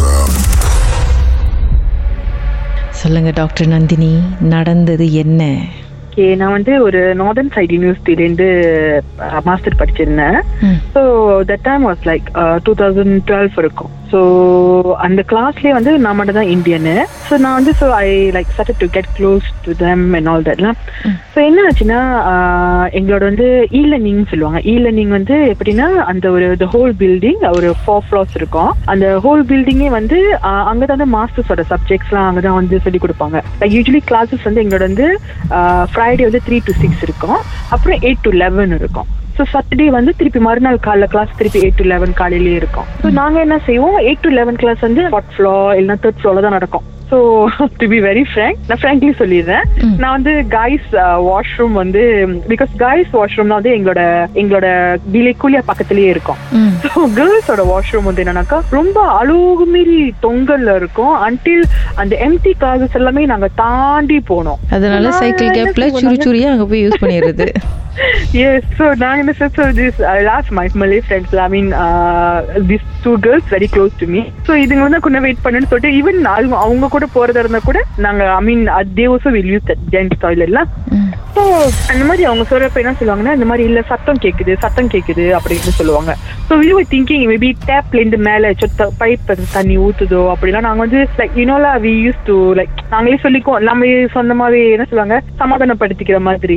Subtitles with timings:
[0.00, 0.34] awesome.
[2.92, 4.12] சொல்லுங்க doctor Nandini
[4.54, 5.42] நடந்தது என்ன
[6.06, 8.46] ஓகே நான் வந்து ஒரு நார்தன் சைட் யூனிவர்சிட்டிலேருந்து
[9.44, 10.38] master படிச்சிருந்தேன்.
[10.94, 11.02] So
[11.50, 12.26] that time was like
[12.66, 14.20] two thousand twelve இருக்கும் ஸோ
[15.06, 16.94] அந்த கிளாஸ்லேயே வந்து நான் மட்டும் தான் இந்தியனு
[17.28, 18.06] ஸோ நான் வந்து so I
[18.36, 20.78] like sought to get close to them and all தட்லாம்
[21.32, 22.00] so என்ன ஆச்சுன்னா
[22.98, 23.48] எங்களோட வந்து
[23.78, 24.60] இ லேர்னிங் சொல்லுவாங்க.
[24.72, 28.70] இ லேர்னிங் வந்து எப்படின்னா அந்த ஒரு த ஹோல் பில்டிங் ஒரு ஃபோர் ஃப்ளோர்ஸ் இருக்கும்.
[28.92, 30.18] அந்த ஹோல் பில்டிங்கே வந்து
[30.70, 33.38] அங்கே தான் வந்து மாஸ்டர்ஸோட சப்ஜெக்ட்ஸ்லாம் அங்கே தான் வந்து சொல்லி கொடுப்பாங்க.
[33.60, 35.08] லைக் யூஸ்வலி கிளாஸஸ் வந்து எங்களோட வந்து
[35.92, 37.38] ஃப்ரைடே வந்து த்ரீ டு சிக்ஸ் இருக்கும்.
[37.76, 39.08] அப்புறம் எயிட் டு லெவன் இருக்கும்.
[39.38, 42.86] ஸோ சாட்டர்டே வந்து திருப்பி மறுநாள் காலைல கிளாஸ் திருப்பி எயிட் டு லெவன் காலையிலேயே இருக்கும்.
[43.02, 43.98] ஸோ நாங்கள் என்ன செய்வோம்?
[44.08, 46.86] எயிட் டு லெவன் கிளாஸ் வந்து ஃபோர்த் ஃப்ளோர் இல்லைன்னா தேர்ட் ஃப்ளோரில் தான் நடக்கும்.
[47.10, 47.18] So
[47.80, 49.66] to be very frank நான் ஃப்ராங்க்லி சொல்லிடுறேன்.
[50.02, 50.90] நான் வந்து காய்ஸ்
[51.28, 52.02] வாஷ்ரூம் வந்து
[52.52, 54.02] பிகாஸ் காய்ஸ் வாஷ்ரூம் வந்து எங்களோட
[54.42, 54.66] எங்களோட
[55.14, 56.40] விலைக்குழியா பக்கத்துலயே இருக்கும்.
[56.84, 61.16] ஸோ கேர்ள்ஸோட வாஷ்ரூம் வந்து என்னன்னாக்கா ரொம்ப அழுகு மீறி தொங்கல்ல இருக்கும்.
[61.28, 61.66] அன்டில்
[62.02, 64.62] அந்த எம்டி கிளாஸஸ் எல்லாமே நாங்க தாண்டி போனோம்.
[64.78, 67.48] அதனால சைக்கிள் கேப்ல சுரி சுரியா அங்க போய் யூஸ் பண்ணிடுறது.
[68.40, 72.36] Yes so நாங்க என்ன so this I asked my Malay friends I mean uh,
[72.68, 74.20] these two girls very close to me.
[74.46, 78.24] So இதுங்க வந்து கொஞ்சம் வெயிட் பண்ணுன்னு சொல்லிட்டு ஈவன் அவங்க அவங்க கூட போறதா இருந்தா கூட நாங்க
[78.34, 78.64] I mean
[79.34, 81.08] will use that gents toiletலாம் ம்.
[81.34, 81.42] ஸோ
[81.92, 86.12] அந்த மாதிரி அவங்க சொல்றப்ப என்ன சொல்லுவாங்கன்னா இந்த மாதிரி இல்ல சத்தம் கேக்குது சத்தம் கேக்குது அப்படின்னு சொல்லுவாங்க
[86.48, 91.00] so we were thinking maybe டேப்ல இருந்து மேல சொத்த பைப் தண்ணி ஊத்துதோ அப்படிலாம் நாங்க வந்து
[91.18, 96.56] லைக் யூனோலா வி யூஸ் டு லைக் நாங்களே சொல்லிக்குவோம் நம்ம சொந்தமாவே என்ன சொல்லுவாங்க சமாதானப்படுத்திக்கிற மாதிரி.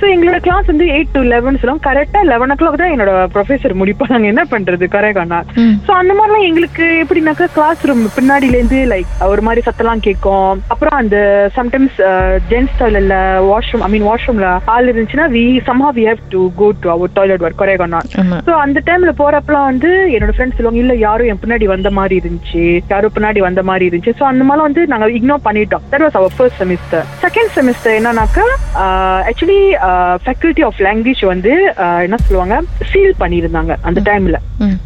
[0.00, 3.78] ஸோ எங்களோட கிளாஸ் வந்து எயிட் டு லெவன் சொல்லுவோம் கரெக்டா லெவன் ஓ கிளாக் தான் என்னோட ப்ரொஃபசர்
[3.82, 5.40] முடிப்போம் நாங்க என்ன பண்றது கரெக்டானா.
[5.86, 10.40] ஸோ அந்த மாதிரிலாம் எங்களுக்கு எப்படின்னாக்கா கிளாஸ் ரூம் பின்னாடில இருந்து லைக் ஒரு மாதிரி சத்தம்லாம் கேட்கும்.
[10.68, 11.16] அப்புறம் அந்த
[11.56, 11.98] சம்டைம்ஸ்
[12.50, 13.16] ஜென்ஸ் டாய்லெட்ல
[13.48, 17.44] வாஷ்ரூம் ஐ மீன் வாஷ்ரூம்ல ஆள் இருந்துச்சுன்னா we somehow we have to go to our toilet
[17.46, 18.38] work கரெக்டானா ஆமா.
[18.46, 22.62] ஸோ அந்த டைம்ல போறப்பலாம் வந்து என்னோட ஃப்ரெண்ட்ஸ் சொல்லுவாங்க இல்ல யாரும் என் பின்னாடி வந்த மாதிரி இருந்துச்சு.
[22.92, 24.16] யாரும் பின்னாடி வந்த மாதிரி இருந்துச்சு.
[24.18, 25.84] ஸோ அந்த மாதிரிலாம் வந்து நாங்க இக்னோர் பண்ணிட்டோம்.
[25.92, 28.46] That was our first semester second semester என்னன்னாக்கா
[29.30, 29.60] ஆக்சுவலி
[30.24, 31.52] ஃபேக்கல்டி ஆஃப் லாங்குவேஜ் வந்து
[31.84, 32.56] ஆஹ், என்ன சொல்லுவாங்க
[32.90, 34.38] சீல் பண்ணியிருந்தாங்க அந்த டைம்ல.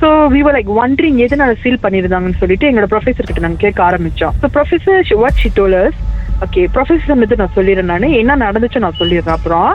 [0.00, 4.34] ஸோ வி லைக் ஒண்டரிங் எதனால சீல் பண்ணியிருந்தாங்கன்னு சொல்லிட்டு எங்களோட ப்ரொஃபசர் கிட்ட நாங்க கேட்க ஆரம்பிச்சோம்.
[4.42, 5.98] So professor what she told us
[6.44, 8.06] okay professor வந்து நான் சொல்லிடுறேன் நான்.
[8.20, 9.68] என்ன நடந்துச்சு நான் சொல்லிடுறேன் அப்புறம்.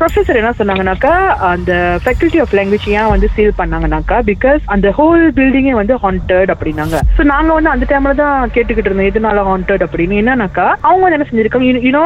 [0.00, 1.12] ப்ரொஃபசர் என்ன சொன்னாங்கன்னாக்கா
[1.50, 1.72] அந்த
[2.02, 6.96] ஃபேக்கல்டி ஆஃப் லாங்குவேஜ் ஏன் வந்து சீல் பண்ணாங்கனாக்கா பிகாஸ் அந்த ஹோல் பில்டிங்கே வந்து ஹாண்டட் அப்படின்னாங்க.
[7.16, 10.20] ஸோ நாங்க வந்து அந்த டைம்ல தான் கேட்டுக்கிட்டு இருந்தோம் எதனால ஹாண்டட் அப்படின்னு.
[10.22, 11.50] என்னன்னாக்கா அவங்க வந்து என்ன செஞ்சிருக்காங்க
[11.88, 12.04] யூனோ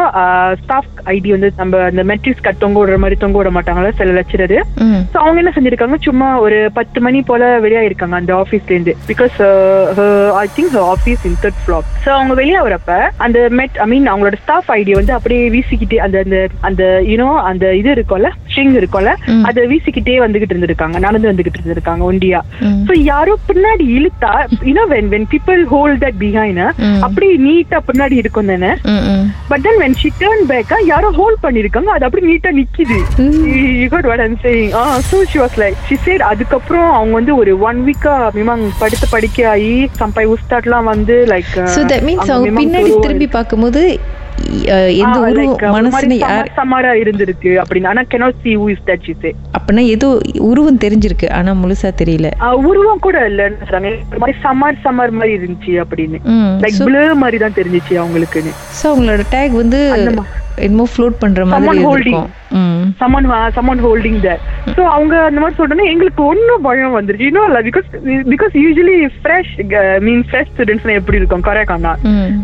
[0.63, 4.57] ஸ்டாஃப் ஐடி வந்து நம்ம அந்த மெட்ரிக்ஸ் கட் தொங்க விடுற மாதிரி தொங்க விட மாட்டாங்களா சில லெக்சரர்
[4.85, 5.01] ம்.
[5.13, 9.37] ஸோ அவங்க என்ன செஞ்சிருக்காங்க சும்மா ஒரு பத்து மணி போல வெளியா இருக்காங்க அந்த ஆஃபீஸ்ல இருந்து because
[10.41, 12.93] I think office in third floor so அவங்க வெளியே வரப்ப
[13.27, 17.75] அந்த மெட் ஐ மீன் அவங்களோட ஸ்டாஃப் ஐடி வந்து அப்படியே வீசிக்கிட்டு அந்த அந்த அந்த யூனோ அந்த
[17.75, 18.31] இது இருக்கும்ல?
[18.57, 19.11] ஸ்ட்ரிங் இருக்கும்ல.
[19.49, 22.41] அதை வீசிக்கிட்டே வந்துகிட்டு இருந்திருக்காங்க நடந்து வந்துகிட்டு இருந்திருக்காங்க ஒண்டியா.
[22.89, 24.31] ஸோ யாரோ பின்னாடி இழுத்தா
[24.69, 26.45] you know when when people hold that behind
[26.83, 27.01] hmm.
[27.07, 28.71] அப்படியே நீட்டா பின்னாடி இருக்கும் தானே.
[29.51, 32.99] But then when she turn பேக்கா யாரோ ஹோல்ட் பண்ணிருக்காங்க அது அப்படியே நீட்டா நிக்குது
[33.91, 37.53] got what I'm saying ah so she was like she said அதுக்கப்புறம் அவங்க வந்து ஒரு
[37.69, 42.93] ஒன் வீக்கா மிமாங் படுத்து படிக்க ஆகி சம்பை உஸ்தாட்லாம் வந்து லைக் So that means அவங்க பின்னாடி
[43.05, 43.83] திரும்பி பார்க்கும்போது
[45.03, 47.91] எந்த உருவம் மனசுல யார் சமாரா இருந்திருக்கு அப்படின்னு.
[47.93, 49.15] ஆனா cannot see who is that she
[49.57, 50.09] அப்படின்னா ஏதோ
[50.51, 52.31] உருவம் தெரிஞ்சிருக்கு ஆனா முழுசா தெரியல.
[52.71, 56.21] உருவம் கூட இல்லன்னு சொல்றாங்க ஒரு மாதிரி சமார் சமார் மாதிரி இருந்துச்சு அப்படின்னு.
[56.65, 58.55] லைக் blur மாதிரி தான் தெரிஞ்சிச்சு அவங்களுக்குன்னு.
[58.81, 59.81] ஸோ அவங்களோட டேக் வந்து
[60.65, 62.17] என்னமோ ஃப்ளோட் பண்ற மாதிரி Someone holding.
[62.19, 62.45] இருக்கும்
[63.01, 64.41] someone someone holding that
[64.77, 67.29] so அவங்க அந்த மாதிரி சொல்றேன்னா எங்களுக்கு ஒன்னும் பயம் வந்துருச்சு.
[67.31, 67.89] இன்னும் இல்ல because
[68.33, 69.53] because usually fresh
[70.07, 71.45] mean fresh students எப்படி இருக்கும்?
[71.49, 71.93] கரெக்ட் ஆனா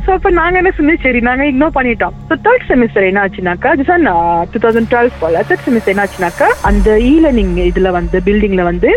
[0.07, 2.17] சோ அப்ப நாங்க என்ன செஞ்சோம் சரி நாங்க இக்னோர் பண்ணிட்டோம்.
[2.31, 4.09] ஸோ தேர்ட் செமிஸ்டர் என்ன ஆச்சுனாக்கா ஆன்
[4.55, 8.91] டூ தௌசண்ட் டுவெல் போல தேர்ட் செமிஸ்டர் என்ன ஆச்சுனாக்கா அந்த இ லேர்னிங் இதுல வந்து பில்டிங்ல வந்து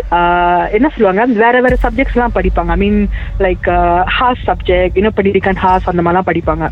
[0.78, 1.24] என்ன சொல்லுவாங்க?
[1.44, 2.70] வேற வேற சப்ஜெக்ட்ஸ் எல்லாம் படிப்பாங்க.
[2.76, 3.00] I mean
[3.46, 3.66] like
[4.18, 6.64] has subject இன்னும் படிக்கான் ஹாஸ் அந்த மாதிரிலாம் படிப்பாங்க.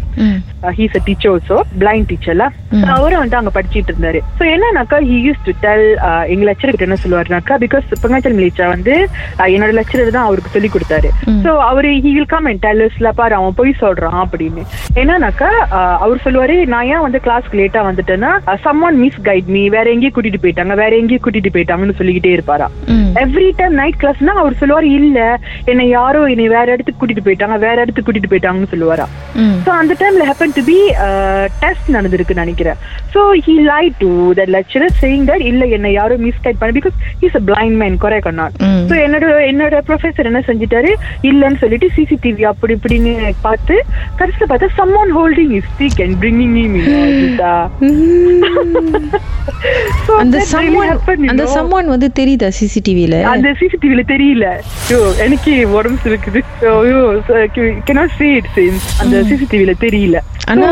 [0.80, 2.33] He's a teacher also blind டீச்சர்ல
[2.76, 2.84] ம்.
[2.94, 4.20] அவரும் வந்து அங்க படிச்சிட்டு இருந்தாரு.
[4.38, 5.86] சோ என்னன்னாக்கா ஹி யூஸ் டு டெல்
[6.32, 8.94] எங்க லெக்சர் கிட்ட என்ன சொல்லுவாருனாக்கா பிகாஸ் பங்காச்சல் மிலிச்சா வந்து
[9.40, 11.10] uh, என்னோட லெக்சரர் தான் அவருக்கு சொல்லி கொடுத்தாரு.
[11.44, 14.64] சோ அவரு ஹி வில் கம் அண்ட் டெல்லர்ஸ்ல பாரு அவன் போய் சொல்றான் அப்படின்னு.
[15.02, 18.32] என்னன்னாக்கா uh, அவர் சொல்லுவாரு நான் ஏன் வந்து கிளாஸ்க்கு லேட்டா வந்துட்டேன்னா
[18.66, 22.68] சம்மன் மிஸ் கைட் மீ வேற எங்கேயும் கூட்டிட்டு போயிட்டாங்க வேற எங்கேயும் கூட்டிட்டு போயிட்டாங்கன்னு சொல்லிக்கிட்டே இருப்பாரா?
[23.22, 25.18] எவ்ரி டைம் நைட் கிளாஸ்னா அவர் சொல்லுவாரு இல்ல
[25.70, 29.06] என்னை யாரோ என்னை வேற இடத்துக்கு கூட்டிட்டு போயிட்டாங்க வேற இடத்துக்கு கூட்டிட்டு போயிட்டாங்கன்னு சொல்லுவாரா?
[29.66, 30.78] ஸோ அந்த டைம்ல ஹேப்பன் டு பி
[31.62, 32.22] டெஸ்ட் நடந்திருக்கு.
[32.32, 32.78] நினைக்கிறேன்.
[33.14, 37.36] So he lie to that lecturer saying that இல்ல என்ன யாரும் மிஸ்கைட் பண்ண because is
[37.36, 38.84] a blind man correct அண்ணா ம்.
[38.90, 40.92] ஸோ என்னோட என்னோட ப்ரொஃபசர் என்ன செஞ்சிட்டாரு?
[41.30, 43.12] இல்லன்னு சொல்லிட்டு சிசிடிவி அப்படி இப்படின்னு
[43.42, 43.76] பார்த்து
[44.20, 47.52] கடைசியில் பார்த்தா someone holding is you know, Gita.
[50.06, 50.90] so அந்த சம்மான்
[51.32, 51.44] அந்த.
[51.54, 54.46] சம்மான் வந்து தெரியுதா சிசிடிவில அந்த சிசிடிவில தெரியல.
[54.86, 56.40] ஐயோ எனக்கு உடம்பு இருக்குது
[56.74, 57.00] ஐயோ
[57.88, 60.16] cannot see it since அந்த சிசிடிவில தெரியல.
[60.52, 60.68] ஆனா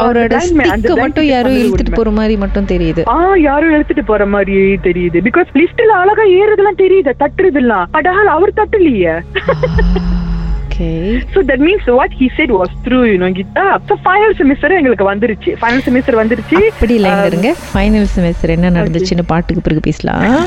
[0.00, 1.94] அவரோட ஸ்டிக்க மட்டும் blanket யாரோ பண்ணது இழுத்துட்டு.
[1.94, 3.02] போற மாதிரி மட்டும் தெரியுது.
[3.08, 4.56] ஆ யாரும் எடுத்துட்டு போற மாதிரி
[4.88, 5.20] தெரியுது.
[5.28, 7.12] பிகாஸ் லிஸ்ட்ல அழகா ஏறுதெல்லாம் தெரியுது.
[7.20, 7.86] தட்டுறதெல்லாம்.
[7.90, 9.14] பட் அவர் தட்டலையே.
[10.68, 10.88] Okay
[11.34, 13.78] So that means what he said was true, you know, Gita.
[13.88, 15.52] So final semester எங்களுக்கு வந்துருச்சு.
[15.64, 16.54] Final semester வந்துருச்சு.
[16.54, 17.54] அப்படி லைன்ல இருங்க.
[17.74, 20.46] ஃபைனல் செமஸ்டர் என்ன நடந்துச்சுன்னு பாட்டுக்கு பிறகு பேசலாம்.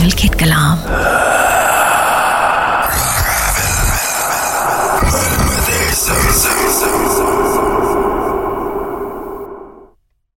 [0.10, 0.78] நீங்கள் கேட்கலாம்
[5.98, 6.59] Seven, seven.